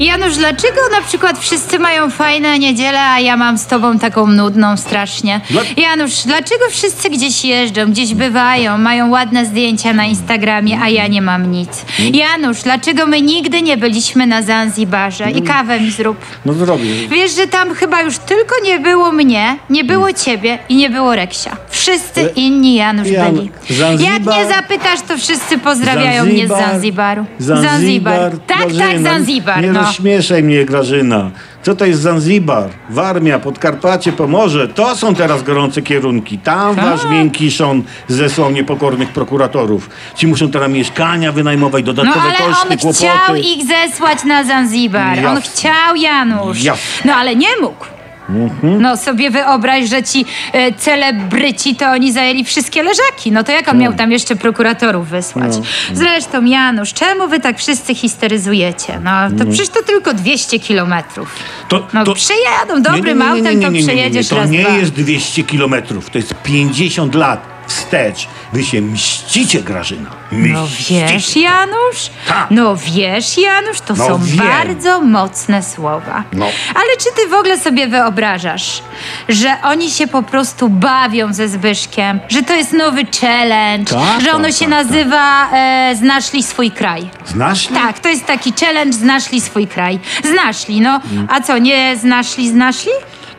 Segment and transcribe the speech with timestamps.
[0.00, 4.76] Janusz, dlaczego na przykład wszyscy mają fajne niedzielę, a ja mam z tobą taką nudną
[4.76, 5.40] strasznie?
[5.50, 11.06] Dla- Janusz, dlaczego wszyscy gdzieś jeżdżą, gdzieś bywają, mają ładne zdjęcia na Instagramie, a ja
[11.06, 11.68] nie mam nic?
[12.12, 15.30] Janusz, dlaczego my nigdy nie byliśmy na Zanzibarze?
[15.30, 16.18] I kawę mi zrób.
[16.46, 17.08] No zrobię.
[17.08, 21.14] Wiesz, że tam chyba już tylko nie było mnie, nie było ciebie i nie było
[21.14, 21.56] Reksia.
[21.70, 23.50] Wszyscy Ale- inni Janusz Jan- byli.
[23.70, 27.26] Zanzibar- Jak nie zapytasz, to wszyscy pozdrawiają mnie z Zanzibaru.
[27.38, 28.30] Zanzibar.
[28.46, 29.64] Tak, tak, Grażyna, Zanzibar.
[29.72, 29.87] No.
[29.88, 31.30] Rozśmieszaj mnie, Grażyna.
[31.62, 32.68] Co to jest Zanzibar?
[32.90, 34.68] Warmia, Podkarpacie, Pomorze.
[34.68, 36.38] To są teraz gorące kierunki.
[36.38, 36.84] Tam Tak.
[36.84, 39.90] wasz miękki szon zesłał niepokornych prokuratorów.
[40.14, 42.94] Ci muszą teraz mieszkania wynajmować, No dodatkowe ale koszty, on kłopoty.
[42.98, 45.18] chciał ich zesłać na Zanzibar.
[45.18, 45.40] On Jasne.
[45.40, 46.62] chciał, Janusz.
[46.62, 47.02] Jasne.
[47.04, 47.84] No ale nie mógł.
[48.28, 48.82] Mhm.
[48.82, 53.32] No sobie wyobraź, że ci e, celebryci to oni zajęli wszystkie leżaki.
[53.32, 55.56] No to jak on miał tam jeszcze prokuratorów wysłać?
[55.56, 55.62] No.
[55.94, 59.00] Zresztą, Janusz, czemu wy tak wszyscy histeryzujecie?
[59.04, 61.36] No to przecież to tylko 200 kilometrów.
[61.68, 62.14] To, No to...
[62.14, 64.76] przejadą dobrym autem, to przejedziesz To raz, nie dwa.
[64.76, 68.28] jest 200 kilometrów, to jest 50 lat wstecz.
[68.52, 70.10] Wy się mścicie, Grażyna.
[70.32, 71.06] No Mścicie.
[71.06, 72.10] wiesz, Janusz?
[72.28, 72.46] Tak.
[72.50, 74.36] No wiesz, Janusz, to No są wiem.
[74.46, 76.22] bardzo mocne słowa.
[76.32, 76.46] No.
[76.74, 78.82] Ale czy ty w ogóle sobie wyobrażasz,
[79.28, 84.32] że oni się po prostu bawią ze Zbyszkiem, że to jest nowy challenge, Tak, że
[84.32, 87.10] ono tak, się tak, nazywa e, Znasz li swój kraj?
[87.26, 87.70] Znasz?
[87.70, 87.80] mnie?
[87.80, 89.98] Tak, to jest taki challenge Znasz li swój kraj.
[90.24, 91.00] Znasz li, no.
[91.28, 92.92] A co, nie znasz li, znasz li?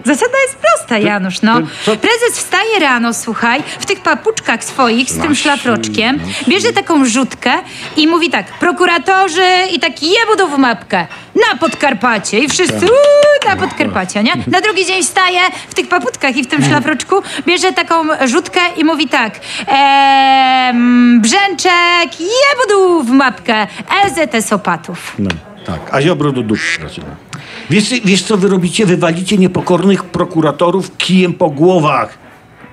[0.05, 1.53] Zasada jest prosta, Janusz, no.
[1.85, 7.51] co- Prezes wstaje rano, słuchaj, w tych papuczkach swoich, z tym szlafroczkiem, bierze taką rzutkę
[7.97, 12.90] i mówi tak, prokuratorzy i taki jebudów mapkę na Podkarpacie i wszyscy Tak.
[12.90, 14.34] uuu, na Podkarpacie, nie?
[14.47, 17.95] Na drugi dzień wstaje w tych paputkach i w tym szlafroczku, bierze taką
[18.28, 20.74] rzutkę i mówi tak, eee,
[21.19, 23.68] Brzęczek, jebudów mapkę,
[24.06, 25.16] LZS Opatów.
[25.19, 25.29] No,
[25.66, 25.79] tak.
[25.91, 27.28] A ziobro do dupy, Grażyna.
[27.69, 28.85] Wiesz, wiesz, co wy robicie?
[28.85, 32.18] Wywalicie niepokornych prokuratorów kijem po głowach.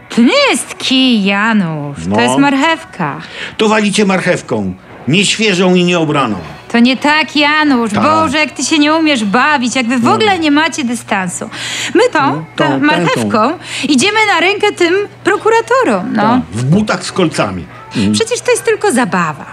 [0.09, 2.17] To nie jest kij, Janusz, No.
[2.17, 3.21] to jest marchewka.
[3.57, 4.75] To walicie marchewką.
[5.09, 6.37] Nieświeżą i nieobraną.
[6.73, 7.93] To nie tak, Janusz.
[7.93, 8.03] Tak.
[8.03, 11.51] Boże, jak ty się nie umiesz bawić, jak wy w ogóle nie macie dystansu.
[11.95, 13.59] My tą, tą, tą tę, marchewką
[13.89, 16.23] idziemy na rękę tym prokuratorom, no.
[16.23, 17.65] Tak, w butach z kolcami.
[18.13, 19.47] Przecież to jest tylko zabawa.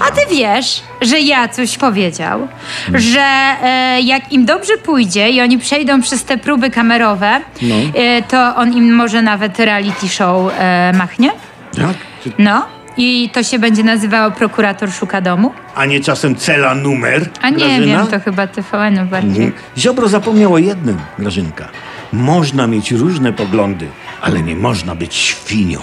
[0.00, 2.48] A ty wiesz, że Jacuś powiedział,
[2.94, 3.20] że
[3.62, 7.74] e, jak im dobrze pójdzie i oni przejdą przez te próby kamerowe, No.
[7.94, 11.30] e, to on im może nawet reality show e, machnie.
[11.78, 11.94] Jak?
[12.24, 12.66] Czy- No.
[12.96, 15.52] I to się będzie nazywało Prokurator Szuka Domu?
[15.74, 17.28] A nie czasem cela numer?
[17.42, 17.86] A nie Grażyna?
[17.98, 19.44] wiem, to chyba TVN bardziej.
[19.44, 19.52] Mhm.
[19.78, 21.68] Ziobro zapomniał o jednym, Grażynka.
[22.12, 23.86] Można mieć różne poglądy,
[24.22, 25.78] ale nie można być świnią.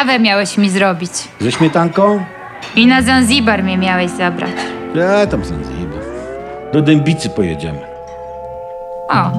[0.00, 1.12] Kawę miałeś mi zrobić.
[1.40, 2.24] Ze śmietanką?
[2.76, 4.50] I na Zanzibar mnie miałeś zabrać.
[4.94, 6.02] Ja tam Zanzibar.
[6.72, 7.78] Do Dębicy pojedziemy.
[9.08, 9.30] O,